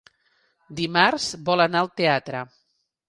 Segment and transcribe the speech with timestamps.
[0.79, 2.43] Dimarts vol anar al teatre.